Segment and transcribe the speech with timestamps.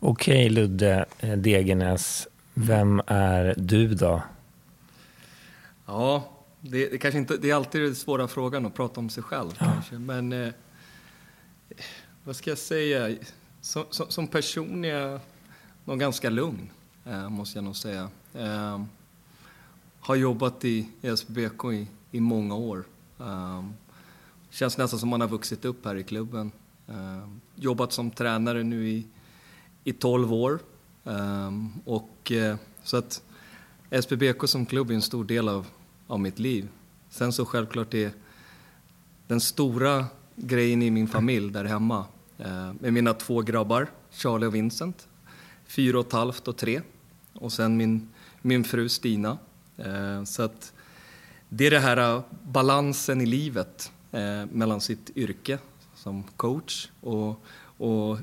[0.00, 4.22] Okej Ludde eh, Degenäs, vem är du då?
[5.86, 9.22] Ja, det, det, kanske inte, det är alltid den svåra frågan att prata om sig
[9.22, 9.64] själv ja.
[9.64, 9.94] kanske.
[9.94, 10.52] Men eh,
[12.24, 13.16] vad ska jag säga?
[13.60, 15.20] Som, som, som person är jag
[15.84, 16.70] nog ganska lugn,
[17.04, 18.10] eh, måste jag nog säga.
[18.34, 18.80] Eh,
[20.00, 22.84] har jobbat i SBK i, i många år.
[23.20, 23.64] Eh,
[24.50, 26.52] känns nästan som man har vuxit upp här i klubben.
[26.88, 29.06] Eh, jobbat som tränare nu i,
[29.86, 30.58] i 12 år.
[31.04, 33.22] Ehm, och, eh, så att
[33.90, 35.66] SBBK som klubb är en stor del av,
[36.06, 36.68] av mitt liv.
[37.10, 38.10] Sen så självklart är
[39.26, 42.04] den stora grejen i min familj där hemma
[42.38, 45.08] eh, med mina två grabbar, Charlie och Vincent,
[45.66, 46.80] fyra och ett halvt och tre.
[47.32, 48.08] Och sen min,
[48.42, 49.38] min fru Stina.
[49.76, 50.72] Eh, så att
[51.48, 53.92] det är den här balansen i livet
[54.50, 55.58] mellan sitt yrke
[55.94, 57.44] som coach och,
[57.76, 58.18] och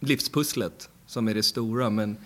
[0.00, 1.90] livspusslet som är det stora.
[1.90, 2.16] Men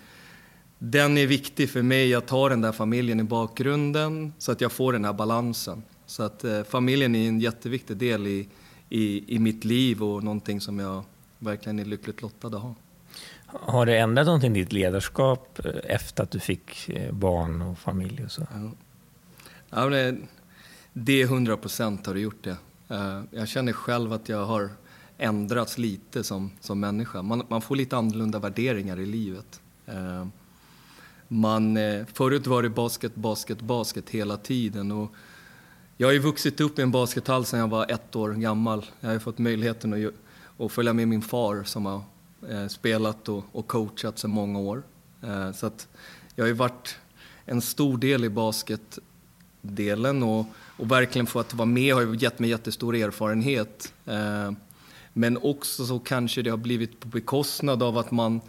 [0.79, 4.71] den är viktig för mig att ha den där familjen i bakgrunden så att jag
[4.71, 5.83] får den här balansen.
[6.05, 8.47] Så att eh, familjen är en jätteviktig del i,
[8.89, 11.03] i, i mitt liv och någonting som jag
[11.39, 12.75] verkligen är lyckligt lottad att ha.
[13.45, 17.79] Har det ändrat någonting i ditt ledarskap eh, efter att du fick eh, barn och
[17.79, 18.47] familj och så?
[18.53, 18.71] Ja.
[19.69, 20.17] Ja, det,
[20.93, 22.57] det är hundra procent har det gjort det.
[22.89, 24.69] Eh, jag känner själv att jag har
[25.17, 27.21] ändrats lite som, som människa.
[27.21, 29.61] Man, man får lite annorlunda värderingar i livet.
[29.85, 30.25] Eh,
[31.27, 34.91] man, eh, förut var det basket, basket, basket hela tiden.
[34.91, 35.11] Och
[35.97, 38.85] jag har ju vuxit upp i en baskethall sedan jag var ett år gammal.
[38.99, 40.13] Jag har fått möjligheten att,
[40.65, 42.01] att följa med min far som har
[42.49, 44.83] eh, spelat och, och coachat sedan många år.
[45.21, 45.87] Eh, så att
[46.35, 46.97] jag har ju varit
[47.45, 50.45] en stor del i basketdelen och,
[50.77, 53.93] och verkligen fått vara med har ju gett mig jättestor erfarenhet.
[54.05, 54.51] Eh,
[55.13, 58.41] men också så kanske det har blivit på bekostnad av att man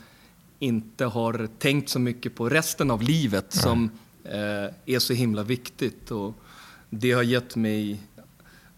[0.59, 3.63] inte har tänkt så mycket på resten av livet Nej.
[3.63, 3.91] som
[4.25, 6.11] eh, är så himla viktigt.
[6.11, 6.35] Och
[6.91, 8.01] det har gett mig,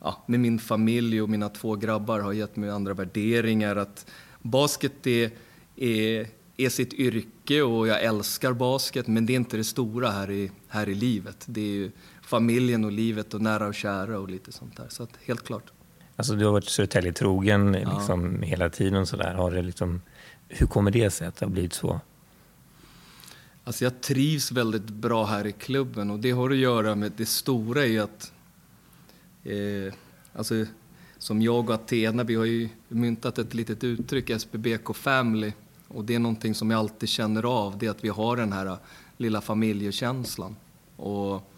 [0.01, 3.77] ja, med min familj och mina två grabbar, har gett mig andra värderingar.
[3.77, 4.07] Att
[4.43, 5.31] basket är,
[5.77, 10.31] är, är sitt yrke och jag älskar basket, men det är inte det stora här
[10.31, 11.45] i, här i livet.
[11.47, 11.91] Det är
[12.23, 14.87] familjen och livet och nära och kära och lite sånt där.
[14.89, 15.73] Så att, helt klart.
[16.17, 18.47] Alltså du har varit Södertälje trogen liksom, ja.
[18.47, 19.07] hela tiden.
[19.07, 19.35] Så där.
[19.35, 20.03] Har det liksom,
[20.49, 22.01] hur kommer det sig att det har blivit så?
[23.65, 27.27] Alltså jag trivs väldigt bra här i klubben och det har att göra med det
[27.27, 28.33] stora i att
[29.45, 29.95] eh,
[30.33, 30.67] alltså,
[31.19, 35.53] som jag och Athena, vi har ju myntat ett litet uttryck, SBBK Family.
[35.89, 38.53] Och det är någonting som jag alltid känner av, det är att vi har den
[38.53, 38.77] här
[39.17, 40.57] lilla familjekänslan.
[40.97, 41.53] Och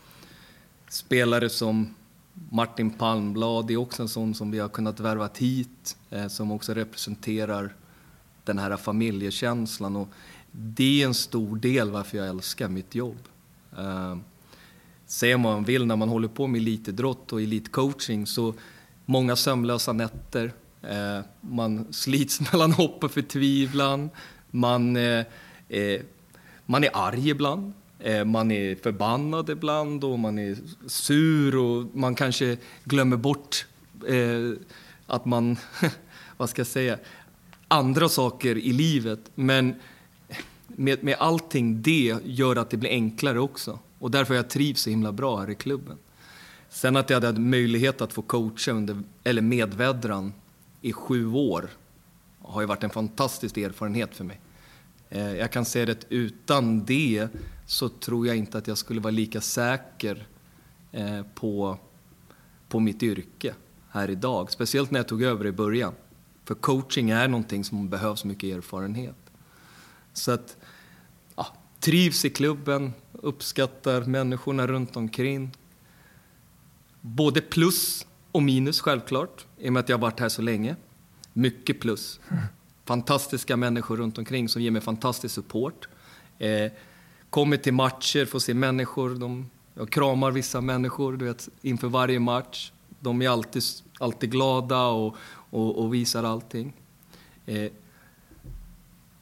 [0.89, 1.95] spelare som
[2.51, 6.75] Martin Palmblad är också en sån som vi har kunnat värva hit, eh, som också
[6.75, 7.75] representerar
[8.45, 9.97] den här familjekänslan.
[9.97, 10.09] Och
[10.53, 13.19] det är en stor del varför jag älskar mitt jobb.
[13.73, 14.19] Eh, säger
[15.07, 18.55] säga vad man vill, när man håller på med elitidrott och elitcoaching så
[19.05, 24.11] många sömnlösa nätter, eh, man slits mellan hopp och förtvivlan,
[24.51, 24.93] man,
[26.67, 27.73] man är arg ibland.
[28.01, 33.67] Eh, man är förbannad ibland och man är sur och man kanske glömmer bort
[34.07, 34.53] eh,
[35.07, 35.57] att man,
[36.37, 36.99] vad ska jag säga,
[37.69, 39.21] andra saker i livet.
[39.35, 39.75] Men
[40.67, 43.79] med, med allting det gör att det blir enklare också.
[43.99, 45.97] Och därför har jag trivs så himla bra här i klubben.
[46.71, 50.33] Sen att jag hade möjlighet att få coacha under, eller medvädran
[50.81, 51.69] i sju år
[52.43, 54.41] har ju varit en fantastisk erfarenhet för mig.
[55.11, 57.29] Eh, jag kan säga att utan det
[57.67, 60.27] så tror jag inte att jag skulle vara lika säker
[60.93, 61.79] eh, på,
[62.69, 63.55] på mitt yrke
[63.91, 64.53] här idag.
[64.53, 65.95] Speciellt när jag tog över i början.
[66.45, 69.17] För coaching är någonting som behövs mycket erfarenhet.
[70.13, 70.57] Så att,
[71.37, 71.47] ja,
[71.81, 75.51] trivs i klubben, uppskattar människorna runt omkring.
[77.01, 80.77] Både plus och minus självklart, i och med att jag har varit här så länge.
[81.33, 82.21] Mycket plus.
[82.89, 85.89] Fantastiska människor runt omkring som ger mig fantastisk support.
[86.39, 86.73] Eh,
[87.31, 89.11] kommer till matcher, får se människor.
[89.15, 92.73] De, jag kramar vissa människor du vet, inför varje match.
[93.01, 93.63] De är alltid,
[93.99, 95.17] alltid glada och,
[95.51, 96.73] och, och visar allting.
[97.47, 97.73] Eh,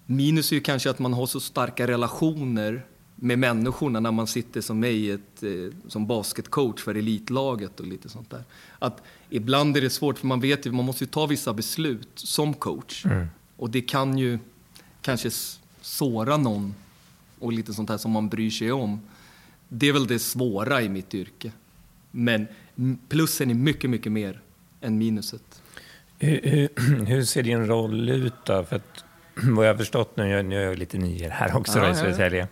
[0.07, 4.61] minus är ju kanske att man har så starka relationer med människorna när man sitter
[4.61, 8.45] som mig ett, eh, som basketcoach för elitlaget och lite sånt där.
[8.79, 12.09] Att ibland är det svårt för man vet ju, man måste ju ta vissa beslut
[12.15, 13.05] som coach.
[13.05, 13.27] Mm.
[13.57, 14.39] Och det kan ju
[15.03, 15.31] kanske
[15.81, 16.75] såra någon
[17.39, 19.01] och lite sånt här som man bryr sig om.
[19.69, 21.53] Det är väl det svåra i mitt yrke.
[22.11, 22.47] Men
[23.09, 24.41] plussen är mycket, mycket mer
[24.81, 25.63] än minuset.
[26.19, 28.65] Hur, hur, hur ser din roll ut då?
[28.65, 29.05] För att
[29.43, 32.49] vad jag har förstått nu, nu är jag lite ny här också då, i Södertälje,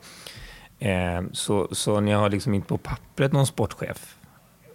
[0.78, 4.16] eh, så, så ni har liksom inte på pappret någon sportchef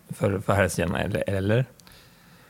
[0.10, 1.66] för, för herrsidan, eller, eller?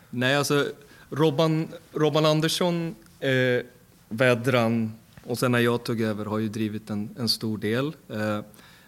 [0.10, 0.66] Nej, alltså
[1.10, 3.66] Robban, Robban Andersson, eh,
[4.10, 4.94] Vädran
[5.24, 7.96] och sen när jag tog över har ju drivit en, en stor del.
[8.10, 8.40] Eh,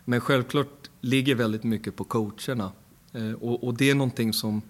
[0.06, 2.72] men självklart ligger väldigt mycket på coacherna.
[3.14, 4.62] Eh, och, och, det är någonting som,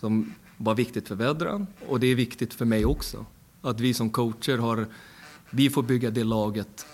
[0.00, 3.26] som var viktigt för Vedran och det är viktigt för mig också.
[3.60, 4.86] Att vi som coacher har,
[5.50, 6.86] vi får bygga det laget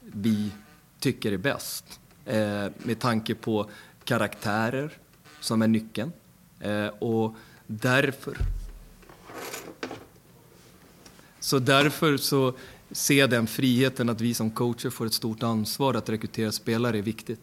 [0.00, 0.50] vi
[0.98, 2.00] tycker är bäst.
[2.24, 3.70] Eh, med tanke på
[4.04, 4.92] karaktärer
[5.40, 6.12] som är nyckeln.
[6.60, 7.34] Eh, och
[7.66, 8.36] därför
[11.40, 12.54] så därför så
[12.90, 16.98] ser jag den friheten att vi som coacher får ett stort ansvar att rekrytera spelare
[16.98, 17.40] är viktigt.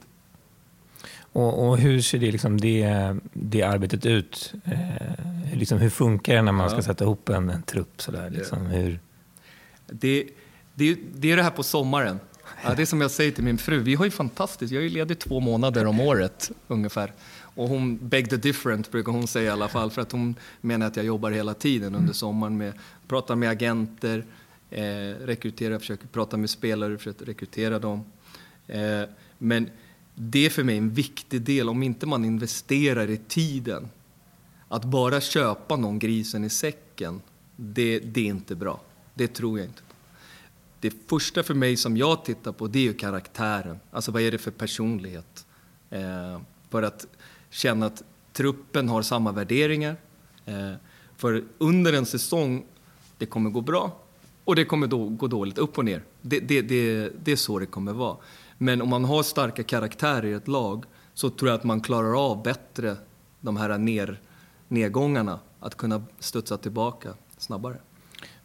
[1.38, 4.54] Och, och hur ser det, liksom det, det arbetet ut?
[4.66, 8.02] Eh, liksom, hur funkar det när man ska sätta ihop en, en trupp?
[8.02, 9.00] Sådär, liksom, hur?
[9.86, 10.28] Det,
[10.76, 12.20] det, det är det här på sommaren.
[12.64, 14.90] Ja, det är som jag säger till min fru, vi har ju fantastiskt, jag är
[14.90, 17.14] ledig två månader om året ungefär.
[17.58, 20.88] Och hon beg the different brukar hon säga i alla fall för att hon menar
[20.88, 22.74] att jag jobbar hela tiden under sommaren med
[23.08, 24.26] pratar med agenter,
[24.70, 24.84] eh,
[25.26, 28.06] rekryterar, försöker prata med spelare, försöker rekrytera dem.
[28.68, 29.04] Eh,
[29.38, 29.70] men
[30.16, 33.90] det är för mig en viktig del, om inte man investerar i tiden.
[34.68, 37.22] Att bara köpa någon grisen i säcken,
[37.56, 38.82] det, det är inte bra.
[39.14, 39.82] Det tror jag inte.
[40.80, 43.80] Det första för mig som jag tittar på, det är ju karaktären.
[43.92, 45.46] Alltså vad är det för personlighet?
[45.90, 47.06] Eh, för att
[47.50, 48.04] känna att
[48.34, 49.96] truppen har samma värderingar.
[50.46, 50.74] Eh,
[51.16, 52.66] för under en säsong,
[53.18, 53.98] det kommer gå bra
[54.44, 56.04] och det kommer då gå dåligt, upp och ner.
[56.22, 58.18] Det, det, det, det är så det kommer vara.
[58.58, 62.26] Men om man har starka karaktärer i ett lag så tror jag att man klarar
[62.32, 62.96] av bättre
[63.42, 64.20] de här ner,
[64.68, 65.40] nedgångarna.
[65.60, 67.78] Att kunna studsa tillbaka snabbare.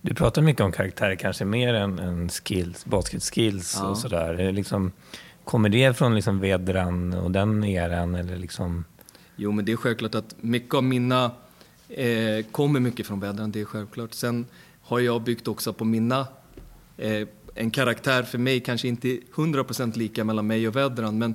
[0.00, 3.88] Du pratar mycket om karaktärer, kanske mer än, än skills, basketskills ja.
[3.88, 4.52] och sådär.
[4.52, 4.92] Liksom,
[5.44, 8.14] kommer det från liksom Vedran och den eran?
[8.14, 8.84] Eller liksom...
[9.42, 11.30] Jo, men det är självklart att mycket av mina
[11.88, 14.14] eh, kommer mycket från vädren, det är självklart.
[14.14, 14.46] Sen
[14.82, 16.26] har jag byggt också på mina
[16.96, 21.34] eh, en karaktär för mig, kanske inte 100% lika mellan mig och vädren, men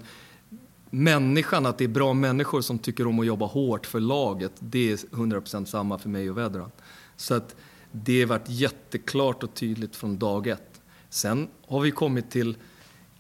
[0.90, 4.92] människan, att det är bra människor som tycker om att jobba hårt för laget, det
[4.92, 6.72] är 100% samma för mig och vädren.
[7.16, 7.56] Så att
[7.92, 10.82] det har varit jätteklart och tydligt från dag ett.
[11.10, 12.58] Sen har vi kommit till,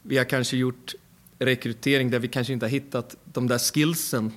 [0.01, 0.95] vi har kanske gjort
[1.39, 4.31] rekrytering där vi kanske inte har hittat de där skillsen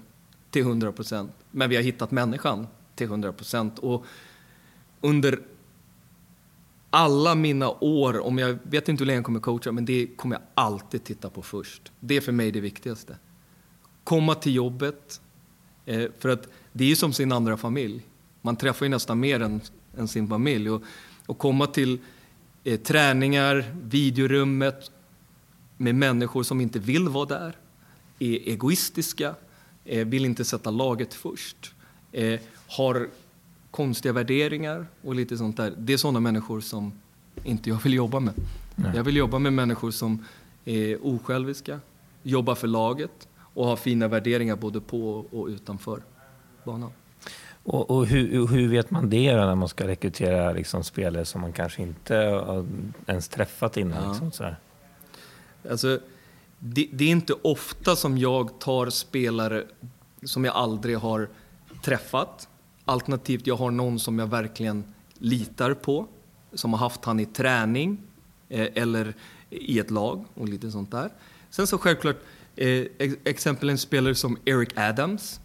[0.51, 3.79] till 100%, men vi har hittat människan till 100 procent.
[3.79, 4.05] Och
[5.01, 5.41] under
[6.91, 10.37] alla mina år, om jag vet inte hur länge jag kommer coacha, men det kommer
[10.37, 11.93] jag alltid titta på först.
[12.01, 13.17] Det är för mig det viktigaste.
[14.05, 15.21] Komma till jobbet,
[15.87, 18.07] eh, för att det är ju som sin andra familj.
[18.43, 19.61] Man träffar ju nästan mer än,
[19.97, 20.71] än sin familj.
[20.71, 20.83] Och,
[21.27, 21.99] och komma till
[22.65, 24.91] eh, träningar, videorummet
[25.77, 27.57] med människor som inte vill vara där,
[28.19, 29.35] är egoistiska,
[29.85, 31.75] vill inte sätta laget först,
[32.13, 33.09] eh, har
[33.71, 35.75] konstiga värderingar och lite sånt där.
[35.79, 36.93] Det är sådana människor som
[37.45, 38.35] inte jag vill jobba med.
[38.77, 38.93] Nej.
[38.95, 40.25] Jag vill jobba med människor som
[40.65, 41.81] är osjälviska,
[42.23, 46.03] jobbar för laget och har fina värderingar både på och utanför
[46.65, 46.91] banan.
[47.65, 51.53] Och, och hur, hur, vet man det när man ska rekrytera liksom spelare som man
[51.53, 52.15] kanske inte
[53.07, 54.03] ens träffat innan?
[54.03, 54.11] Ja.
[54.11, 54.57] Liksom, sådär?
[55.71, 56.01] Alltså,
[56.61, 59.65] det, det, är inte ofta som jag tar spelare
[60.23, 61.29] som jag aldrig har
[61.83, 62.49] träffat
[62.91, 64.85] Alternativt jag har någon som jag verkligen
[65.19, 66.07] litar på,
[66.53, 67.99] som har haft han i träning
[68.49, 69.15] eh, eller
[69.51, 71.11] i ett lag och lite sånt där.
[71.51, 72.17] Sen så självklart,
[72.57, 72.87] eh,
[73.25, 75.41] exempel en spelare som Eric Adams,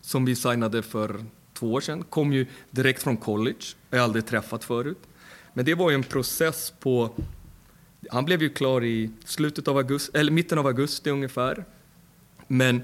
[0.00, 1.24] som vi signade för
[1.54, 5.00] två år sedan, kom ju direkt från college, jag har aldrig träffat förut.
[5.54, 7.10] Men det var ju en process på,
[8.10, 11.64] han blev ju klar i slutet av augusti, eller mitten av augusti ungefär.
[12.46, 12.82] Men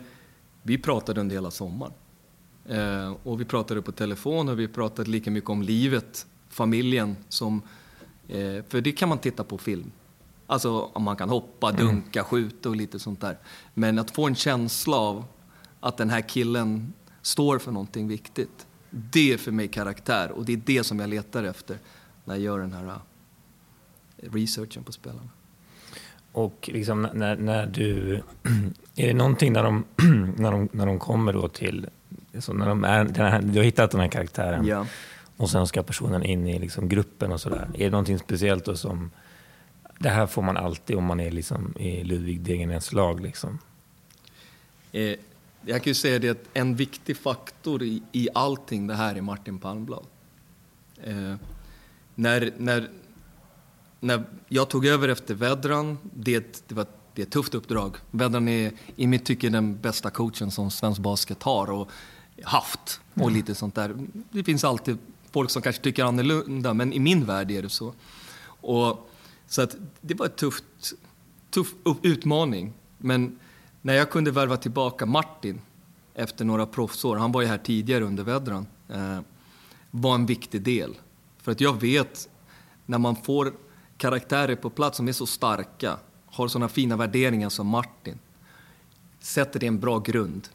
[0.62, 1.92] vi pratade under hela sommaren.
[2.68, 7.16] Eh, och vi pratade på telefon och vi pratade lika mycket om livet, familjen.
[7.28, 7.62] Som,
[8.28, 9.90] eh, för det kan man titta på film.
[10.46, 11.86] Alltså om man kan hoppa, mm.
[11.86, 13.38] dunka, skjuta och lite sånt där.
[13.74, 15.24] Men att få en känsla av
[15.80, 16.92] att den här killen
[17.22, 18.66] står för någonting viktigt.
[18.90, 21.78] Det är för mig karaktär och det är det som jag letar efter
[22.24, 22.98] när jag gör den här
[24.18, 25.28] researchen på spelarna.
[26.32, 28.14] Och liksom när, när du...
[28.96, 29.84] Är det någonting när de,
[30.36, 31.86] när de, när de kommer då till
[32.38, 34.86] så när de är, här, du har hittat den här karaktären ja.
[35.36, 37.68] och sen ska personen in i liksom gruppen och sådär.
[37.74, 39.10] Är det någonting speciellt då som...
[39.98, 43.20] Det här får man alltid om man är liksom i Ludvig Degernes lag.
[43.20, 43.58] Liksom.
[44.92, 45.14] Eh,
[45.66, 49.20] jag kan ju säga det att en viktig faktor i, i allting det här är
[49.20, 50.06] Martin Palmblad.
[51.04, 51.34] Eh,
[52.14, 52.88] när, när
[54.00, 56.86] när jag tog över efter Vedran, det, det var
[57.16, 57.96] det är ett tufft uppdrag.
[58.10, 61.90] Vedran är i mitt tycke den bästa coachen som svensk basket har och
[62.42, 63.00] haft.
[63.14, 63.34] Och mm.
[63.34, 63.96] lite sånt där.
[64.30, 64.98] Det finns alltid
[65.30, 67.94] folk som kanske tycker annorlunda, men i min värld är det så.
[68.46, 69.10] Och,
[69.46, 70.64] så att det var en tufft,
[71.50, 72.72] tuff utmaning.
[72.98, 73.38] Men
[73.82, 75.60] när jag kunde värva tillbaka Martin
[76.14, 79.18] efter några proffsår, han var ju här tidigare under Vedran, eh,
[79.90, 80.96] var en viktig del.
[81.42, 82.28] För att jag vet,
[82.86, 83.52] när man får
[83.98, 88.18] karaktärer på plats som är så starka, har sådana fina värderingar som Martin,
[89.20, 90.48] sätter det en bra grund.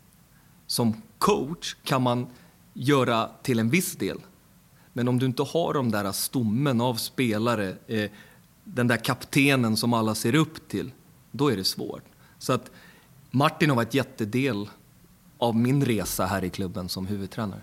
[0.67, 2.27] Som coach kan man
[2.74, 4.17] göra till en viss del.
[4.93, 8.12] Men om du inte har de där stommen av spelare, eh,
[8.63, 10.91] den där kaptenen som alla ser upp till,
[11.31, 12.03] då är det svårt.
[12.38, 12.71] Så att
[13.31, 14.69] Martin har varit jättedel
[15.38, 17.62] av min resa här i klubben som huvudtränare.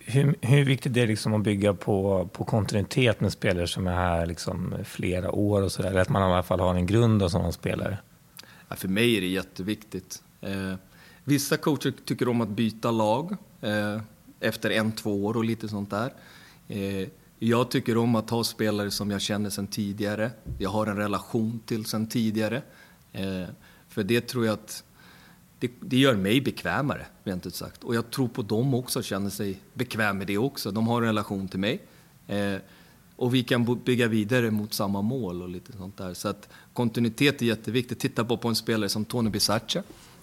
[0.00, 3.94] Hur, hur viktigt är det liksom att bygga på, på kontinuitet med spelare som är
[3.94, 5.90] här liksom flera år och sådär?
[5.90, 7.98] Eller att man i alla fall har en grund av sådana spelare?
[8.68, 10.22] Ja, för mig är det jätteviktigt.
[10.40, 10.74] Eh,
[11.24, 14.00] vissa coacher tycker om att byta lag eh,
[14.40, 16.12] efter en, två år och lite sånt där.
[16.68, 20.96] Eh, jag tycker om att ha spelare som jag känner sedan tidigare, jag har en
[20.96, 22.62] relation till sedan tidigare.
[23.12, 23.44] Eh,
[23.88, 24.84] för det tror jag att
[25.60, 27.84] det, det, gör mig bekvämare, rent ut sagt.
[27.84, 30.70] Och jag tror på dem också, känner sig bekväm med det också.
[30.70, 31.82] De har en relation till mig.
[32.26, 32.56] Eh,
[33.16, 36.14] och vi kan bygga vidare mot samma mål och lite sånt där.
[36.14, 37.98] Så att kontinuitet är jätteviktigt.
[37.98, 39.82] Titta på, på en spelare som Tony Bisaccia,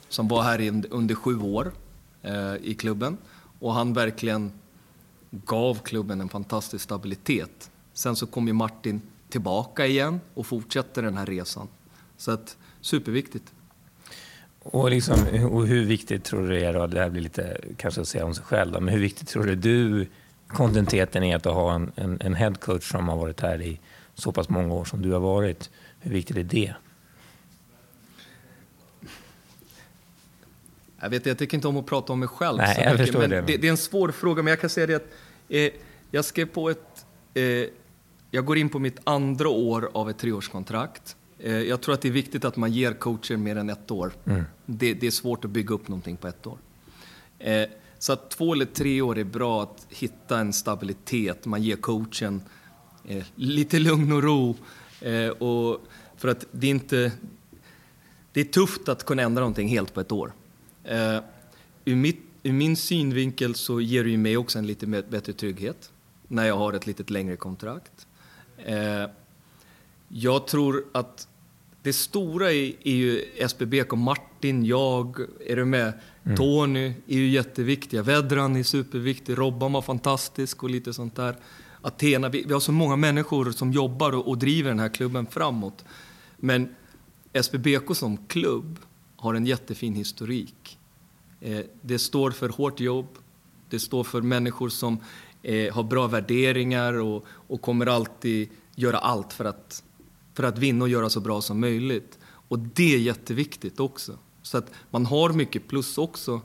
[0.09, 1.71] som var här in, under sju år
[2.21, 3.17] eh, i klubben.
[3.59, 4.51] Och han verkligen
[5.31, 7.71] gav klubben en fantastisk stabilitet.
[7.93, 11.67] Sen så kom ju Martin tillbaka igen och fortsätter den här resan.
[12.17, 13.53] Så att, superviktigt.
[14.71, 15.19] Och, liksom,
[15.51, 18.25] och hur viktigt tror du det är, då, det här blir lite kanske att säga
[18.25, 20.07] om sig själv, då, men hur viktigt tror du du
[20.47, 23.79] kontinuiteten är att ha en, en, en headcoach som har varit här i
[24.13, 25.69] så pass många år som du har varit?
[25.99, 26.73] Hur viktigt är det?
[30.99, 33.19] Jag vet jag tycker inte om att prata om mig själv Nej, så jag mycket,
[33.19, 33.41] men det.
[33.41, 33.67] Det, det.
[33.67, 35.07] är en svår fråga, men jag kan säga det att
[35.49, 35.71] eh,
[36.11, 37.05] jag skrev på ett...
[37.33, 37.43] Eh,
[38.31, 41.16] jag går in på mitt andra år av ett treårskontrakt.
[41.39, 44.13] Eh, jag tror att det är viktigt att man ger coacher mer än ett år.
[44.25, 44.43] Mm.
[44.65, 46.57] Det, det, är svårt att bygga upp någonting på ett år.
[47.39, 47.67] Eh,
[47.99, 51.45] så att två eller tre år är bra att hitta en stabilitet.
[51.45, 52.41] Man ger coachen
[53.07, 54.55] eh, lite lugn och ro.
[55.39, 57.11] och för att det är inte...
[58.31, 60.33] Det är tufft att kunna ändra någonting helt på ett år.
[61.85, 65.91] ur, mitt, ur min synvinkel så ger det ju mig också en lite bättre trygghet
[66.27, 68.07] när jag har ett lite längre kontrakt.
[70.07, 71.27] Jag tror att
[71.81, 75.93] det stora är, är ju SBBK, Martin, jag, är du med?
[76.23, 76.37] Mm.
[76.37, 78.03] Tony är ju jätteviktiga.
[78.03, 79.37] Vedran är superviktig.
[79.37, 81.35] Robban var fantastisk och lite sånt där.
[81.81, 85.25] Athena, vi, vi har så många människor som jobbar och, och, driver den här klubben
[85.25, 85.85] framåt.
[86.37, 86.75] Men
[87.33, 88.79] SBBK som klubb
[89.15, 90.79] har en jättefin historik.
[91.41, 93.07] Eh, det står för hårt jobb.
[93.69, 94.99] Det står för människor som
[95.43, 99.83] eh, har bra värderingar och, och kommer alltid göra allt för att
[100.37, 102.19] för att vinna och göra så bra som möjligt.
[102.25, 104.17] Och det är jätteviktigt också.
[104.41, 106.41] Så att man har mycket plus också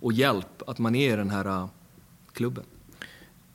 [0.00, 1.66] och hjälp att man är i den här uh,
[2.32, 2.64] klubben.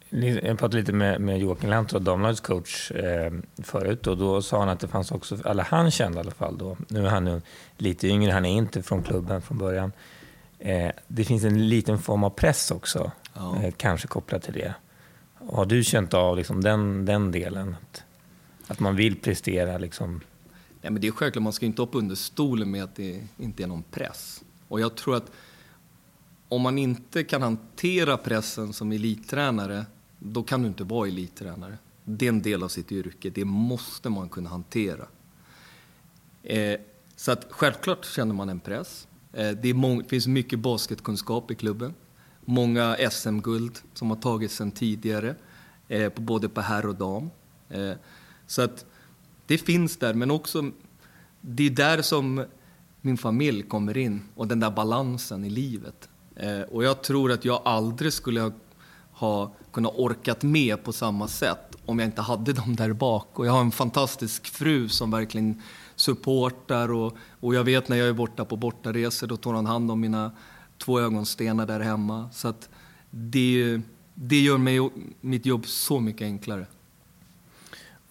[0.10, 3.34] Jag pratade lite med, med Joakim Lantto, damlagets coach, eh,
[3.64, 6.58] förut och då sa han att det fanns också, eller han kände i alla fall
[6.58, 7.42] då, nu är han nu
[7.78, 9.92] lite yngre, han är inte från klubben från början.
[10.60, 13.64] Eh, det finns en liten form av press också, ja.
[13.64, 14.74] eh, kanske kopplat till det.
[15.52, 17.76] Har du känt av liksom den, den delen?
[17.82, 18.04] Att
[18.68, 20.22] att man vill prestera liksom.
[20.82, 23.64] Nej, men det är självklart, man ska inte hoppa under stolen med att det inte
[23.64, 24.44] är någon press.
[24.68, 25.32] Och jag tror att
[26.50, 29.86] om man inte kan hantera pressen som elittränare,
[30.20, 31.78] då kan du inte vara elittränare.
[32.04, 35.08] Det är en del av sitt yrke, det måste man kunna hantera.
[36.44, 36.80] Eh,
[37.16, 39.08] så att självklart känner man en press.
[39.34, 41.94] Eh, det, det finns mycket basketkunskap i klubben.
[42.46, 45.36] Många SM-guld som har tagits sedan tidigare,
[45.88, 47.30] eh, både på herr och dam.
[47.70, 47.94] Eh,
[48.52, 48.86] så att
[49.46, 50.72] det finns där, men också
[51.42, 52.46] det är där som
[53.02, 56.10] min familj kommer in och den där balansen i livet.
[56.36, 58.52] Eh, och jag tror att jag aldrig skulle ha,
[59.12, 63.40] ha kunnat orkat med på samma sätt om jag inte hade dem där bak.
[63.40, 65.62] Och jag har en fantastisk fru som verkligen
[65.96, 69.92] supportar och, och jag vet när jag är borta på bortaresor då tar hon hand
[69.92, 70.32] om mina
[70.78, 72.30] två ögonstenar där hemma.
[72.34, 72.70] Så att
[73.10, 73.82] det,
[74.14, 74.90] det gör mig,
[75.22, 76.66] mitt jobb så mycket enklare.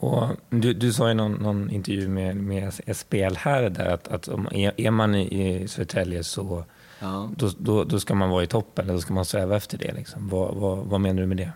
[0.03, 4.29] Och du, du sa i någon, någon intervju med, med SPL här där att, att
[4.29, 6.65] om är, man i Södertälje så
[6.99, 7.31] ja.
[7.37, 9.93] då, då, då, ska man vara i toppen, då ska man sträva efter det.
[9.93, 10.29] Liksom.
[10.29, 11.53] Vad, vad, vad menar du med det?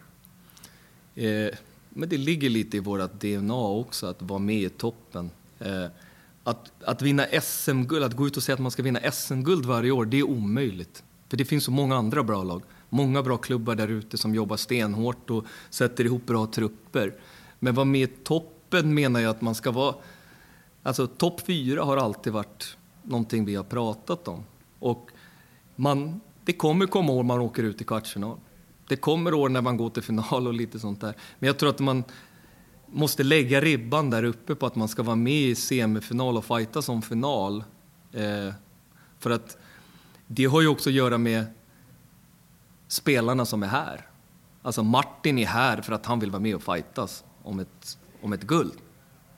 [1.28, 1.54] Eh,
[1.88, 5.30] men det ligger lite i vårt DNA också att vara med i toppen.
[5.58, 5.86] Eh,
[6.44, 9.90] att, att vinna SM-guld, att gå ut och säga att man ska vinna SM-guld varje
[9.90, 11.02] år, det är omöjligt.
[11.28, 12.62] För det finns så många andra bra lag.
[12.88, 17.12] Många bra klubbar där ute som jobbar stenhårt och sätter ihop bra trupper.
[17.64, 19.94] Men vara med i toppen menar jag att man ska vara...
[20.82, 24.44] Alltså topp fyra har alltid varit någonting vi har pratat om.
[24.78, 25.10] Och
[25.76, 28.38] man, det kommer komma år man åker ut i kvartsfinal.
[28.88, 31.14] Det kommer år när man går till final och lite sånt där.
[31.38, 32.04] Men jag tror att man
[32.86, 36.82] måste lägga ribban där uppe på att man ska vara med i semifinal och fighta
[36.82, 37.64] som final.
[38.12, 38.54] Eh,
[39.18, 39.58] för att
[40.26, 41.44] det har ju också att göra med
[42.88, 44.08] spelarna som är här.
[44.62, 48.32] Alltså Martin är här för att han vill vara med och fightas om ett, om
[48.32, 48.72] ett guld.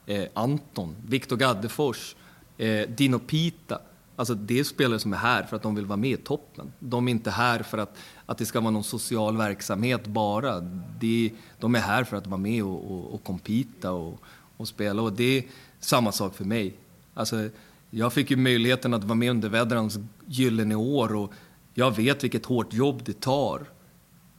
[0.07, 2.17] Eh, Anton, Viktor Gaddefors,
[2.59, 3.81] eh, Dino Pita.
[4.17, 6.73] Alltså det är spelare som är här för att de vill vara med i toppen.
[6.79, 7.97] De är inte här för att,
[8.27, 10.61] att det ska vara någon social verksamhet bara.
[11.01, 14.21] De, de är här för att vara med och, och, och kompita och,
[14.57, 15.03] och spela.
[15.03, 15.45] Och det är
[15.81, 16.77] samma sak för mig.
[17.15, 17.49] Alltså,
[17.91, 21.33] jag fick ju möjligheten att vara med under Vedrans gyllene år och
[21.75, 23.67] jag vet vilket hårt jobb det tar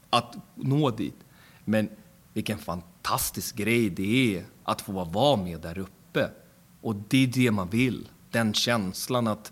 [0.10, 1.18] att nå dit.
[1.66, 1.90] Men
[2.34, 6.30] vilken fantastisk fantastisk grej det är att få vara med där uppe.
[6.82, 8.10] Och det är det man vill.
[8.32, 9.52] Den känslan att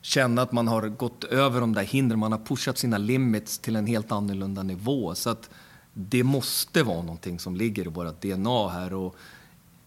[0.00, 3.76] känna att man har gått över de där hindren, man har pushat sina limits till
[3.76, 5.14] en helt annorlunda nivå.
[5.14, 5.50] Så att
[5.92, 8.94] det måste vara någonting som ligger i vårt DNA här.
[8.94, 9.16] Och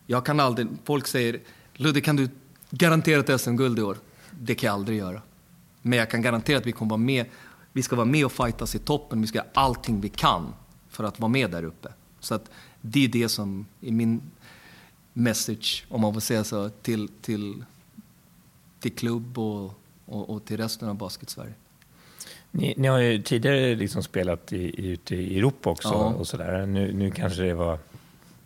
[0.08, 1.39] jag kan aldrig, folk säger,
[1.74, 2.29] Ludde kan du
[2.70, 3.98] garantera ett SM-guld i år?
[4.31, 5.22] Det kan jag aldrig göra.
[5.81, 7.25] Men jag kan garantera att vi kommer vara med.
[7.74, 9.22] Vi ska vara med och fightas i toppen.
[9.22, 10.53] Vi ska göra allting vi kan
[10.89, 11.89] för att vara med där uppe.
[12.20, 12.50] Så att
[12.81, 14.21] det är det som är min
[15.13, 17.63] message, om man får säga så, till, till,
[18.79, 19.73] till klubb och,
[20.05, 21.53] och, och till resten av basket-Sverige.
[22.51, 25.89] Ni, ni, har ju tidigare liksom spelat i, ute i Europa också.
[25.89, 26.13] Ja.
[26.13, 26.65] och så där.
[26.65, 27.79] Nu, nu kanske det var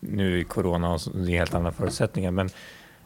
[0.00, 2.30] nu är corona och det är helt andra förutsättningar.
[2.30, 2.50] Men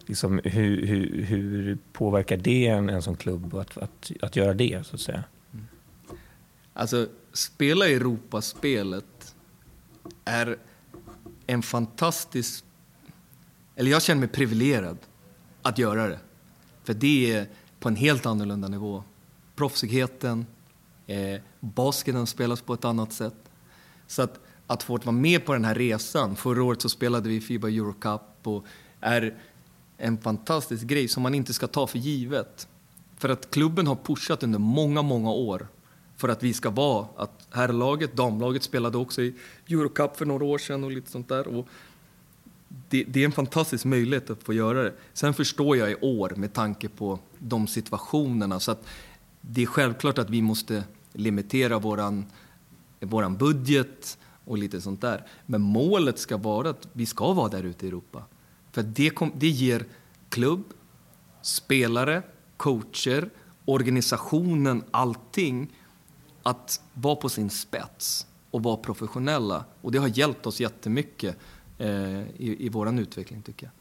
[0.06, 4.86] liksom, hur, hur, hur påverkar det en, en sån klubb att, att, att göra det,
[4.86, 5.24] så att säga?
[5.52, 5.66] Mm.
[6.72, 9.34] Alltså, spela Europaspelet
[10.24, 10.56] är
[11.52, 12.64] en fantastisk...
[13.76, 14.98] Eller jag känner mig privilegierad
[15.62, 16.18] att göra det.
[16.84, 17.48] För det är
[17.80, 19.04] på en helt annorlunda nivå.
[19.56, 20.46] Proffsigheten,
[21.06, 23.34] eh, basketen spelas på ett annat sätt.
[24.06, 26.36] Så att, att få vara med på den här resan.
[26.36, 28.64] Förra året så spelade vi Fiba Eurocup och
[29.00, 29.38] är
[29.96, 32.68] en fantastisk grej som man inte ska ta för givet.
[33.16, 35.68] För att klubben har pushat under många, många år
[36.20, 39.34] för att vi ska vara att herrlaget, damlaget spelade också i
[39.68, 41.48] Eurocup för några år sedan och lite sånt där.
[41.48, 41.68] Och
[42.88, 44.92] det, det, är en fantastisk möjlighet att få göra det.
[45.12, 48.86] Sen förstår jag i år med tanke på de situationerna så att
[49.40, 52.26] det är självklart att vi måste limitera våran,
[53.00, 55.26] våran budget och lite sånt där.
[55.46, 58.22] Men målet ska vara att vi ska vara där ute i Europa.
[58.72, 59.84] För det, kom, det ger
[60.28, 60.64] klubb,
[61.42, 62.22] spelare,
[62.56, 63.30] coacher,
[63.64, 65.68] organisationen, allting
[66.42, 69.64] att vara på sin spets och vara professionella.
[69.80, 71.36] Och det har hjälpt oss jättemycket
[71.78, 73.72] eh, i, i vår utveckling tycker jag.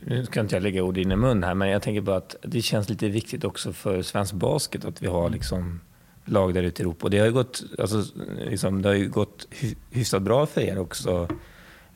[0.00, 2.36] Nu ska inte jag lägga ord i din mun här, men jag tänker bara att
[2.42, 5.80] det känns lite viktigt också för svensk basket att vi har liksom
[6.24, 7.06] lag där ute i Europa.
[7.06, 8.04] Och det har ju gått, alltså,
[8.38, 9.46] liksom, det har ju gått
[9.90, 11.28] hyfsat bra för er också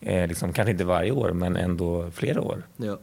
[0.02, 2.66] Eh, liksom, kanske inte varje år, men ändå flera år.
[2.76, 2.98] Ja.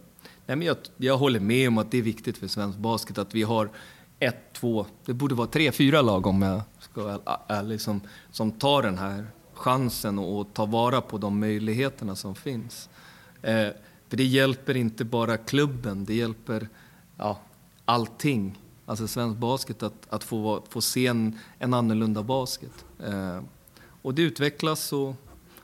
[0.45, 3.36] Nej, men jag, jag håller med om att det är viktigt för svensk basket att
[3.36, 3.69] vi har
[4.19, 8.01] ett, två, det borde vara tre, fyra lag om jag ska vara ärlig, som,
[8.32, 12.89] som tar den här chansen och, och tar vara på de möjligheterna som finns.
[13.41, 13.67] Eh,
[14.10, 16.67] för det hjälper inte bara klubben, det hjälper
[17.17, 17.39] ja,
[17.86, 18.60] allting.
[18.86, 22.86] Alltså svensk basket, att, att få, få se en, en annorlunda basket.
[23.03, 23.41] Eh,
[24.01, 25.15] och det utvecklas och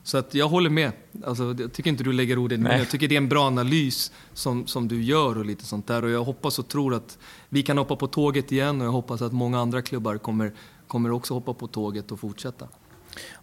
[0.06, 0.92] så att jag håller med.
[1.24, 4.12] Alltså, jag tycker inte du lägger orden men jag tycker det är en bra analys
[4.34, 6.04] som, som du gör och lite sånt där.
[6.04, 7.18] Och jag hoppas och tror att
[7.50, 10.54] vi kan hoppa på tåget igen och jag hoppas att många andra klubbar kommer,
[10.88, 12.68] kommer också hoppa på tåget och fortsätta.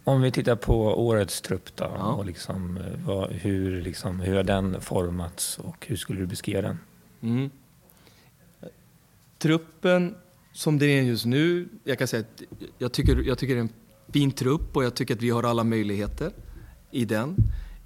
[0.04, 2.12] Om vi tittar på årets trupp då, ja.
[2.12, 6.78] och liksom, vad, hur, liksom, hur har den formats och hur skulle du beskriva den?
[7.20, 7.50] Mm.
[9.38, 10.14] Truppen
[10.52, 12.42] som det är just nu, jag kan säga att
[12.78, 13.72] jag tycker, jag tycker det är en
[14.12, 16.32] fin trupp och jag tycker att vi har alla möjligheter
[16.92, 17.36] i den.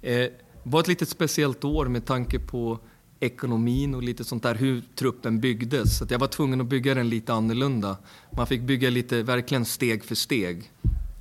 [0.01, 0.27] Eh,
[0.63, 2.79] var ett lite speciellt år med tanke på
[3.19, 5.97] ekonomin och lite sånt där, hur truppen byggdes.
[5.97, 7.97] Så jag var tvungen att bygga den lite annorlunda.
[8.31, 10.71] Man fick bygga lite, verkligen steg för steg.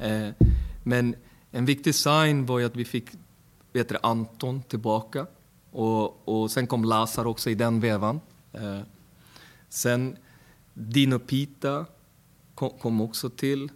[0.01, 0.29] Eh,
[0.83, 1.14] men
[1.51, 3.09] en viktig sign var ju att vi fick
[3.77, 5.27] vet du, Anton tillbaka.
[5.70, 8.20] Och, och sen kom Lazar också i den vevan.
[8.53, 8.81] Eh,
[9.68, 10.16] sen
[10.75, 11.87] Dino Pita
[12.55, 13.70] kom, kom också till.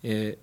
[0.00, 0.34] Eh,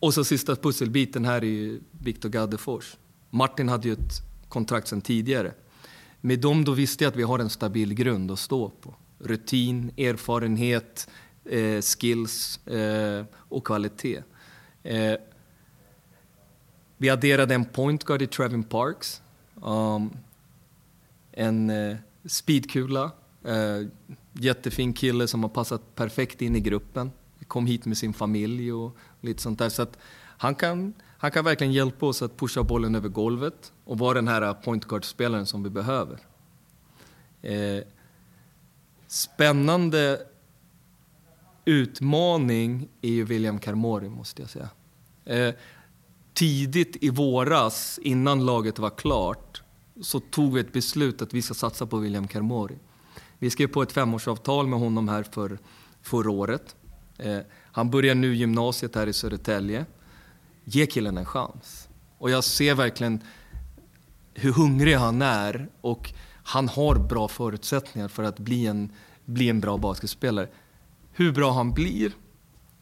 [0.00, 2.96] och så sista pusselbiten här är ju Viktor Gaddefors.
[3.30, 5.52] Martin hade ju ett kontrakt sedan tidigare.
[6.20, 8.94] Med dem då visste jag att vi har en stabil grund att stå på.
[9.18, 11.08] Rutin, erfarenhet,
[11.44, 14.22] eh, skills eh, och kvalitet.
[14.82, 15.14] Eh,
[16.96, 19.22] vi adderade en point guard i Trevin Parks.
[19.54, 20.10] Um,
[21.32, 23.10] en eh, speedkula.
[23.44, 23.86] Eh,
[24.32, 27.10] jättefin kille som har passat perfekt in i gruppen.
[27.46, 29.68] Kom hit med sin familj och lite sånt där.
[29.68, 29.98] Så att
[30.38, 34.28] han, kan, han kan verkligen hjälpa oss att pusha bollen över golvet och vara den
[34.28, 36.18] här point guard-spelaren som vi behöver.
[37.42, 37.82] Eh,
[39.06, 40.20] spännande
[41.64, 44.68] utmaning är ju William Carmori, måste jag säga.
[45.24, 45.54] Eh,
[46.34, 49.62] tidigt i våras, innan laget var klart,
[50.02, 52.78] så tog vi ett beslut att vi ska satsa på William Carmori.
[53.38, 55.58] Vi skrev på ett femårsavtal med honom här för
[56.02, 56.76] förra året.
[57.16, 57.38] Eh,
[57.72, 59.86] han börjar nu gymnasiet här i Södertälje.
[60.70, 61.88] Ge killen en chans.
[62.18, 63.22] Och jag ser verkligen
[64.34, 68.92] hur hungrig han är och han har bra förutsättningar för att bli en,
[69.24, 70.48] bli en bra basketspelare.
[71.12, 72.12] Hur bra han blir,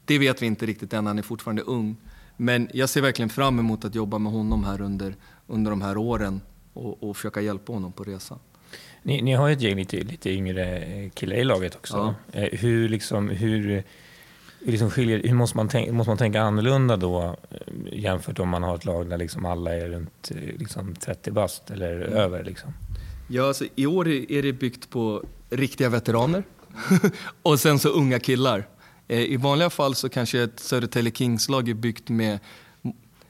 [0.05, 1.97] det vet vi inte riktigt än, han är fortfarande ung.
[2.37, 5.15] Men jag ser verkligen fram emot att jobba med honom här under,
[5.47, 6.41] under de här åren
[6.73, 8.39] och, och försöka hjälpa honom på resan.
[9.03, 12.15] Ni, ni har ju ett gäng lite, lite yngre killar i laget också.
[12.33, 12.41] Ja.
[12.41, 13.85] Eh, hur, liksom, hur,
[14.61, 17.37] liksom skiljer, hur måste, man tänka, måste man tänka annorlunda då
[18.01, 21.71] jämfört om man har ett lag där liksom alla är runt eh, liksom 30 bast
[21.71, 22.13] eller mm.
[22.13, 22.45] över?
[22.45, 22.75] Liksom?
[23.29, 26.45] Ja, alltså, I år är det byggt på riktiga veteraner
[27.43, 28.69] och sen så unga killar.
[29.09, 32.39] I vanliga fall så kanske ett Södertälje Kings-lag är byggt med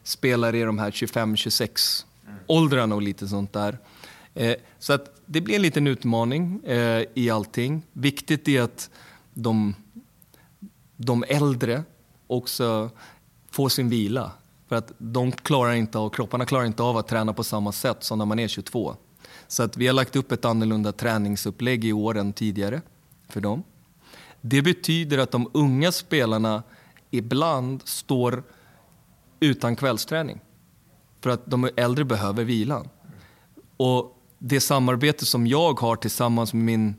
[0.03, 2.05] spelare i de här 25-26
[2.47, 3.79] åldrarna och lite sånt där.
[4.79, 7.83] Så att det blir en liten utmaning eh, i allting.
[7.93, 8.91] Viktigt är att
[9.35, 9.75] de,
[10.97, 11.83] de äldre
[12.27, 12.91] också
[13.51, 14.33] får sin vila.
[14.69, 18.05] För att de klarar inte av, kropparna klarar inte av att träna på samma sätt
[18.05, 18.97] som när man är 22.
[19.49, 22.83] Så att vi har lagt upp ett annorlunda träningsupplägg i år än tidigare
[23.29, 23.63] för dem.
[24.41, 26.63] Det betyder att de unga spelarna
[27.11, 28.43] ibland står
[29.41, 30.41] utan kvällsträning.
[31.21, 32.89] För att de äldre behöver vilan.
[33.77, 36.95] Och det samarbete som jag har tillsammans med min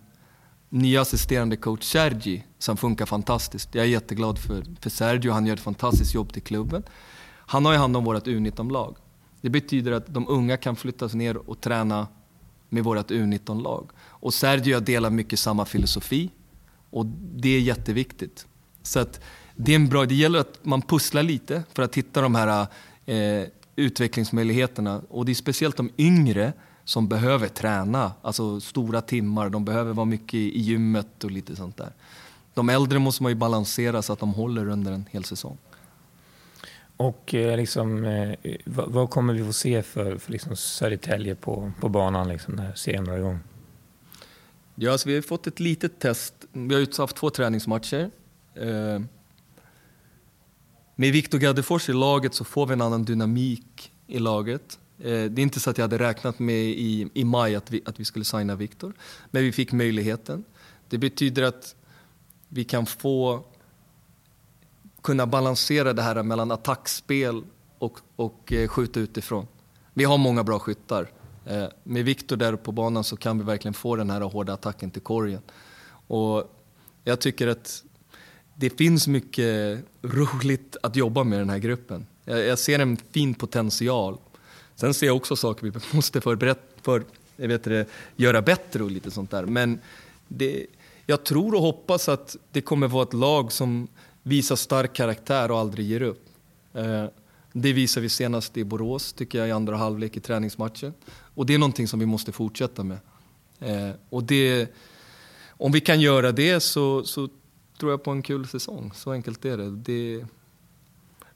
[0.69, 3.75] nya assisterande coach Sergi som funkar fantastiskt.
[3.75, 6.83] Jag är jätteglad för, för Sergio, han gör ett fantastiskt jobb till klubben.
[7.49, 8.95] Han har ju hand om vårt U19-lag.
[9.41, 12.07] Det betyder att de unga kan flyttas ner och träna
[12.69, 13.89] med vårt U19-lag.
[13.99, 16.29] Och Sergio och jag delar mycket samma filosofi
[16.89, 17.05] och
[17.35, 18.47] det är jätteviktigt.
[18.83, 19.21] Så att
[19.55, 22.67] det, är en bra, det gäller att man pusslar lite för att hitta de här
[23.05, 25.01] eh, utvecklingsmöjligheterna.
[25.09, 29.49] Och det är speciellt de yngre som behöver träna, alltså stora timmar.
[29.49, 31.93] De behöver vara mycket i gymmet och lite sånt där.
[32.53, 35.57] De äldre måste man ju balansera så att de håller under en hel säsong.
[36.97, 41.71] Och eh, liksom, eh, vad, vad, kommer vi få se för, för liksom Södertälje på,
[41.79, 43.39] på banan liksom, när serien drar igång?
[44.75, 46.33] Ja, alltså, vi har fått ett litet test.
[46.51, 48.09] Vi har haft två träningsmatcher.
[48.55, 49.01] Eh,
[50.95, 54.79] med Viktor Gaddefors i laget så får vi en annan dynamik i laget.
[54.99, 57.81] Eh, det är inte så att jag hade räknat med i, i maj att vi,
[57.85, 58.93] att vi skulle signa Viktor,
[59.31, 60.43] men vi fick möjligheten.
[60.89, 61.75] Det betyder att
[62.47, 63.43] vi kan få
[65.01, 67.43] kunna balansera det här mellan attackspel
[67.79, 69.47] och, och eh, skjuta utifrån.
[69.93, 71.09] Vi har många bra skyttar.
[71.45, 74.91] Eh, med Viktor där på banan så kan vi verkligen få den här hårda attacken
[74.91, 75.41] till korgen.
[76.07, 76.55] Och
[77.03, 77.83] jag tycker att
[78.55, 82.07] det finns mycket roligt att jobba med i den här gruppen.
[82.25, 84.17] Jag, ser en fin potential
[84.79, 87.03] Sen ser jag också saker vi måste förbereda för,
[87.35, 89.45] jag vet det, göra bättre och lite sånt där.
[89.45, 89.79] Men
[90.27, 90.65] det,
[91.05, 93.87] jag tror och hoppas att det kommer vara ett lag som
[94.27, 96.25] visar stark karaktär och aldrig ger upp.
[96.73, 97.05] Eh,
[97.53, 100.93] det visar vi senast i Borås, tycker jag, i andra halvlek i träningsmatchen.
[101.09, 102.97] Och det är någonting som vi måste fortsätta med.
[103.59, 104.73] Eh, och det,
[105.49, 107.29] om vi kan göra det så, så
[107.79, 108.91] tror jag på en kul säsong.
[108.95, 109.71] Så enkelt är det.
[109.71, 110.25] det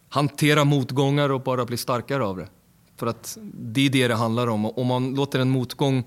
[0.10, 2.48] hantera motgångar och bara bli starkare av det.
[2.96, 4.66] För att det är det det handlar om.
[4.66, 6.04] Om man låter en motgång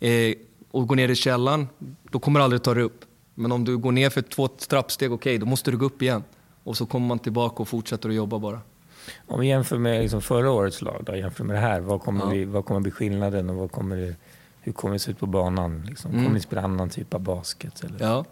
[0.00, 0.34] eh,
[0.70, 1.68] och går ner i källaren,
[2.10, 3.04] då kommer du aldrig ta dig upp.
[3.34, 6.02] Men om du går ner för två trappsteg, okej, okay, då måste du gå upp
[6.02, 6.24] igen.
[6.64, 8.60] Och så kommer man tillbaka och fortsätter att jobba bara.
[9.26, 12.24] Om vi jämför med liksom förra årets lag, då, jämför med det här, vad kommer,
[12.24, 12.30] ja.
[12.30, 14.14] vi, vad kommer bli skillnaden och vad kommer det,
[14.60, 15.86] hur kommer det se ut på banan?
[15.88, 16.10] Liksom?
[16.10, 16.34] Kommer mm.
[16.34, 17.84] ni spela annan typ av basket?
[17.84, 18.06] Eller?
[18.06, 18.24] Ja.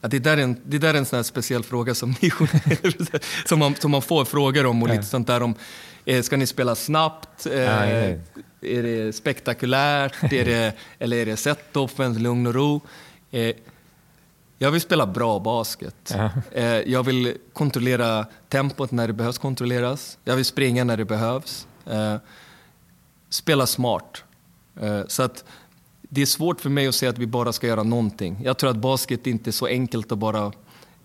[0.00, 2.30] Ja, det, där är en, det där är en sån speciell fråga som, ni,
[3.46, 4.82] som, man, som man får frågor om.
[4.82, 5.54] Och lite sånt där om,
[6.04, 7.46] eh, ska ni spela snabbt?
[7.46, 7.84] Eh, ja,
[8.60, 10.32] är det spektakulärt?
[10.32, 12.80] är det, eller är det set-offen, lugn och ro?
[13.30, 13.54] Eh,
[14.58, 16.14] jag vill spela bra basket.
[16.14, 16.30] Ja.
[16.52, 20.18] Eh, jag vill kontrollera tempot när det behövs kontrolleras.
[20.24, 21.66] Jag vill springa när det behövs.
[21.86, 22.16] Eh,
[23.28, 24.24] spela smart.
[24.80, 25.44] Eh, så att
[26.02, 28.40] det är svårt för mig att säga att vi bara ska göra någonting.
[28.44, 30.52] Jag tror att basket inte är så enkelt att bara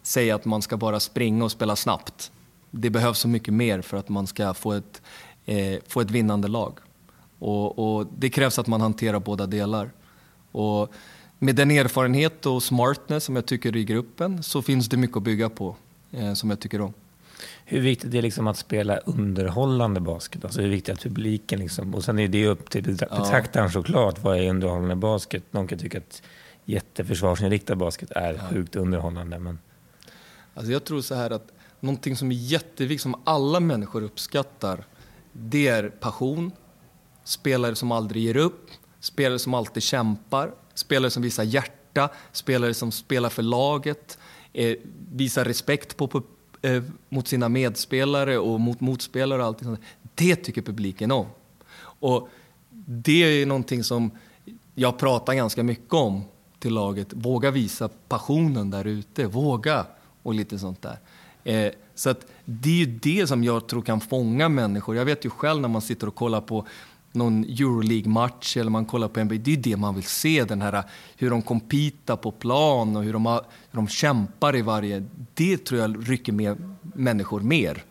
[0.03, 2.31] säga att man ska bara springa och spela snabbt.
[2.71, 5.01] Det behövs så mycket mer för att man ska få ett,
[5.87, 6.79] få ett vinnande lag.
[7.39, 9.91] Och, och, det krävs att man hanterar båda delar.
[10.51, 10.93] Och
[11.43, 15.23] med den erfarenhet och smartness som jag tycker i gruppen så finns det mycket att
[15.23, 15.75] bygga på
[16.11, 16.93] eh, som jag tycker om.
[17.65, 20.45] Hur viktigt är det liksom att spela underhållande basket?
[20.45, 23.71] Alltså hur viktigt är att publiken liksom, och sen är det upp till betraktaren ja.
[23.71, 25.43] såklart, vad är underhållande basket?
[25.51, 26.21] Någon kan tycka att
[26.65, 28.39] jätteförsvarsinriktad basket är ja.
[28.49, 29.39] sjukt underhållande.
[29.39, 29.59] Men...
[30.53, 34.83] Alltså jag tror så här att någonting som är jätteviktigt, som alla människor uppskattar,
[35.33, 36.51] det är passion,
[37.23, 42.91] spelare som aldrig ger upp, spelare som alltid kämpar, spelare som visar hjärta, spelare som
[42.91, 44.17] spelar för laget,
[44.53, 44.75] eh,
[45.11, 46.23] visar respekt på,
[46.61, 49.79] eh, mot sina medspelare och mot motspelare och allt sånt.
[50.15, 51.25] Det tycker publiken om.
[51.99, 52.29] Och
[52.85, 54.11] det är någonting som
[54.75, 56.23] jag pratar ganska mycket om
[56.59, 57.07] till laget.
[57.11, 59.85] Våga visa passionen där ute, våga
[60.23, 60.97] och lite sånt där.
[61.43, 64.95] Eh, så att det är ju det som jag tror kan fånga människor.
[64.95, 66.67] Jag vet ju själv när man sitter och kollar på
[67.11, 69.35] någon Euroleague-match eller man kollar på NBA.
[69.35, 70.83] Det är det man vill se, den här,
[71.17, 75.03] hur de kompitar på plan och hur de, hur de kämpar i varje...
[75.33, 77.83] Det tror jag rycker med människor mer.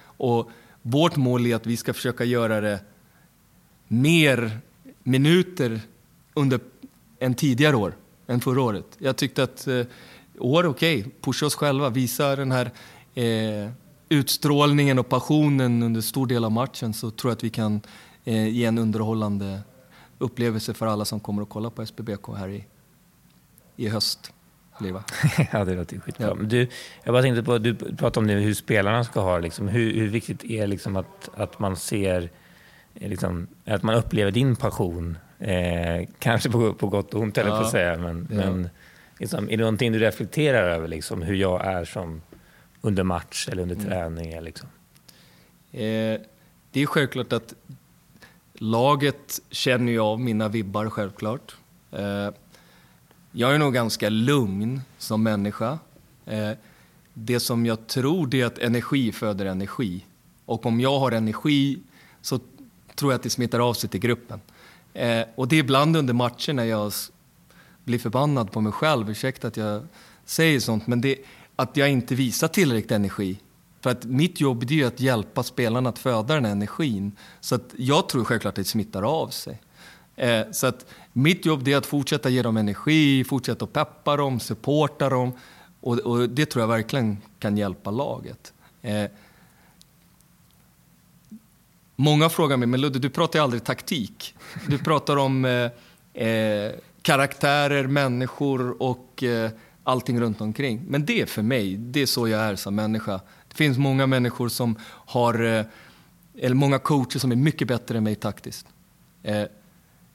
[0.00, 0.50] Och
[0.82, 2.80] vårt mål är att vi ska försöka göra det
[3.88, 4.58] mer
[5.02, 5.80] minuter
[6.34, 6.60] under
[7.18, 8.86] än tidigare år, än förra året.
[8.98, 9.86] Jag tyckte att eh,
[10.38, 12.72] år, okej, okay, pusha oss själva, visa den här
[13.14, 13.70] eh,
[14.08, 17.80] utstrålningen och passionen under stor del av matchen så tror jag att vi kan
[18.26, 19.60] eh, ge en underhållande
[20.18, 22.64] upplevelse för alla som kommer att kolla på SBBK här i,
[23.76, 24.32] i höst.
[25.52, 26.26] ja, det låter skitbra.
[26.26, 26.34] Ja.
[26.34, 26.68] Du,
[27.04, 30.08] jag bara tänkte på, du pratade om det, hur spelarna ska ha liksom, hur, hur
[30.08, 32.30] viktigt är liksom att, att man ser,
[32.94, 37.42] eh, liksom, att man upplever din passion, eh, kanske på, på gott och ont, ja.
[37.42, 38.36] eller på att säga, men, ja.
[38.36, 38.68] men
[39.18, 42.22] liksom, är det någonting du reflekterar över, liksom, hur jag är som
[42.80, 43.88] under match eller under mm.
[43.88, 44.40] träning?
[44.40, 44.68] Liksom?
[45.72, 46.20] Eh,
[46.70, 47.54] det är självklart att
[48.58, 51.56] Laget känner ju av mina vibbar självklart.
[51.92, 52.30] Eh,
[53.32, 55.78] jag är nog ganska lugn som människa.
[56.26, 56.50] Eh,
[57.14, 60.04] det som jag tror det är att energi föder energi.
[60.44, 61.78] Och om jag har energi
[62.22, 62.40] så
[62.94, 64.40] tror jag att det smittar av sig till gruppen.
[64.94, 66.92] Eh, och det är ibland under matcher när jag
[67.84, 69.86] blir förbannad på mig själv, ursäkta att jag
[70.24, 71.16] säger sånt, men det,
[71.56, 73.38] att jag inte visar tillräckligt energi.
[73.86, 77.16] För att mitt jobb är ju att hjälpa spelarna att föda den här energin.
[77.40, 79.62] Så att jag tror självklart att det smittar av sig.
[80.16, 84.40] Eh, så att mitt jobb är att fortsätta ge dem energi, fortsätta att peppa dem,
[84.40, 85.32] supporta dem.
[85.80, 88.52] Och, och det tror jag verkligen kan hjälpa laget.
[88.82, 89.04] Eh,
[91.96, 94.34] många frågar mig, men Ludde, du pratar ju aldrig taktik.
[94.68, 96.72] Du pratar om eh, eh
[97.02, 99.50] karaktärer, människor och eh,
[99.84, 100.84] allting runt omkring.
[100.88, 103.20] Men det är för mig, det är så jag är som människa.
[103.56, 105.64] Det finns många människor som har, eh,
[106.38, 108.66] eller många coacher som är mycket bättre än mig taktiskt.
[109.22, 109.44] Eh,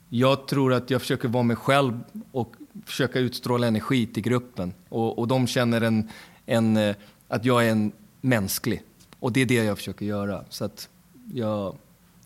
[0.09, 1.99] jag tror att jag försöker vara mig själv
[2.31, 4.73] och försöka utstråla energi till gruppen.
[4.89, 6.09] Och, och de känner en,
[6.45, 6.95] en, eh,
[7.27, 8.83] att jag är en mänsklig.
[9.19, 10.45] Och det är det jag försöker göra.
[10.49, 10.89] Så att
[11.33, 11.75] jag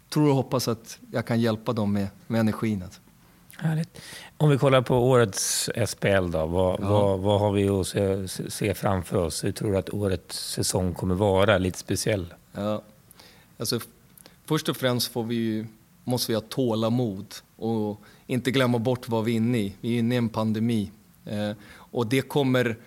[0.09, 2.83] tror och hoppas att jag kan hjälpa dem med, med energin.
[2.83, 3.01] Alltså.
[3.57, 4.01] Härligt.
[4.37, 6.89] Om vi kollar på årets SPL då, vad, ja.
[6.89, 9.43] vad, vad har vi att se, se, framför oss?
[9.43, 11.57] Hur tror du att årets säsong kommer vara?
[11.57, 12.33] Lite speciell.
[12.51, 12.81] Ja.
[13.57, 13.79] Alltså,
[14.45, 15.65] först och främst får vi,
[16.03, 19.75] måste vi ha tålamod och inte glömma bort vad vi är inne i.
[19.81, 20.91] Vi är inne i en pandemi.
[21.25, 22.77] Eh, och det kommer...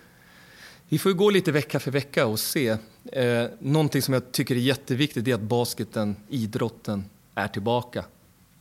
[0.88, 2.76] Vi får gå lite vecka för vecka och se.
[3.12, 8.04] Eh, någonting som jag tycker är jätteviktigt är att basketen, idrotten, är tillbaka.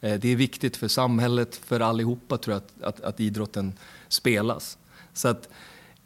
[0.01, 3.73] Eh, det är viktigt för samhället, för allihopa tror jag, att, att, att idrotten
[4.07, 4.77] spelas.
[5.13, 5.49] Så att,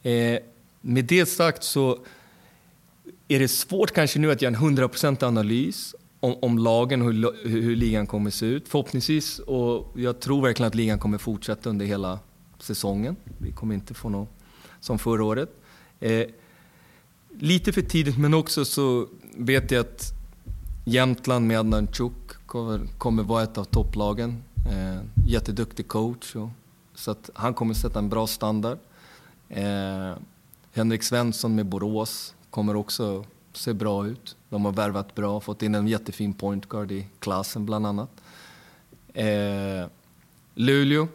[0.04, 0.40] eh,
[0.82, 2.00] med det sagt så
[3.28, 7.50] är det svårt kanske nu att göra en 100% analys om, om lagen och hur,
[7.50, 8.68] hur ligan kommer att se ut.
[8.68, 12.20] Förhoppningsvis, och jag tror verkligen att ligan kommer fortsätta under hela
[12.60, 13.16] säsongen.
[13.38, 14.30] Vi kommer inte få något
[14.80, 15.50] som förra året.
[16.00, 16.26] Eh,
[17.40, 20.14] lite för tidigt, men också så vet jag att
[20.86, 24.44] Jämtland med Adnan Chuk kommer, kommer vara ett av topplagen.
[24.70, 26.36] Eh, jätteduktig coach.
[26.36, 26.50] Och,
[26.96, 28.78] så att han kommer sätta en bra standard.
[29.50, 30.14] Eh,
[30.72, 34.36] Henrik Svensson med Borås kommer också se bra ut.
[34.50, 38.10] De har värvat bra, fått in en jättefin point guard i klassen bland annat.
[39.14, 39.88] Eh,
[40.56, 41.08] Luleå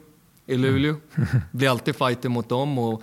[0.46, 0.96] i Luleå.
[1.16, 1.42] Mm.
[1.50, 2.78] blir alltid fighter mot dem.
[2.78, 3.02] Och,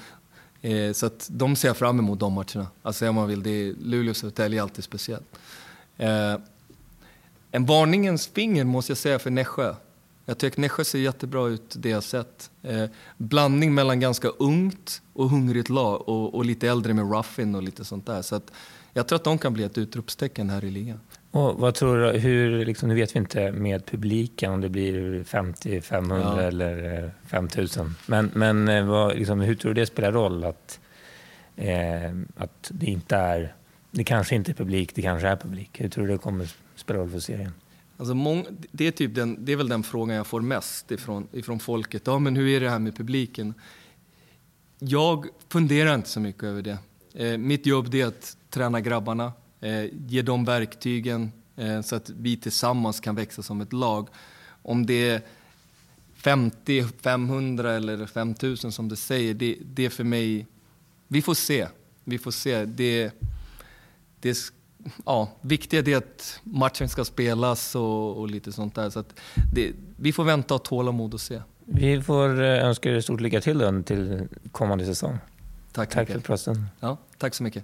[0.61, 2.67] eh, så att de ser fram emot de matcherna.
[2.81, 5.39] Alltså om man vill, det är, Luleå Södertälje är alltid speciellt.
[5.97, 6.35] Eh,
[7.55, 9.75] en varningens finger måste jag säga för Nässjö.
[10.25, 12.51] Jag tycker Nässjö ser jättebra ut det jag sett.
[12.63, 12.85] Eh,
[13.17, 17.85] blandning mellan ganska ungt och hungrigt lag och, och, lite äldre med Ruffin och lite
[17.85, 18.21] sånt där.
[18.21, 18.51] Så att
[18.93, 20.99] jag tror att de kan bli ett utropstecken här i ligan.
[21.31, 25.23] Och vad tror du, hur, liksom, nu vet vi inte med publiken om det blir
[25.23, 26.41] 50, 500 ja.
[26.41, 27.85] eller 5000.
[27.85, 30.79] Eh, men, men eh, vad, liksom, hur tror du det spelar roll att,
[31.55, 33.53] eh, att det inte är,
[33.91, 35.81] det kanske inte är publik, det kanske är publik.
[35.81, 36.49] Hur tror du det kommer
[36.83, 37.51] spelar roll för serien?
[37.97, 41.27] Alltså mång, det, är typ den, det är väl den frågan jag får mest ifrån,
[41.31, 42.01] ifrån folket.
[42.05, 43.53] Ja, men hur är det här med publiken?
[44.79, 46.77] Jag funderar inte så mycket över det.
[47.13, 52.37] Eh, mitt jobb är att träna grabbarna, eh, ge dem verktygen eh, så att vi
[52.37, 54.07] tillsammans kan växa som ett lag.
[54.61, 55.21] Om det är
[56.15, 60.47] 50, 500 eller 5000 som du säger, det, det är för mig...
[61.07, 61.67] Vi får se.
[62.03, 62.65] Vi får se.
[62.65, 63.11] Det,
[64.19, 64.37] det
[65.05, 68.89] ja, viktiga är att matchen ska spelas och, och lite sånt där.
[68.89, 69.03] Så
[69.53, 71.41] det, vi får vänta och tålamod och se.
[71.65, 75.17] Vi får eh, önska er stort lycka till då, till kommande säsong.
[75.71, 76.65] Tack, tack för praten.
[76.79, 77.63] Ja, tack så mycket.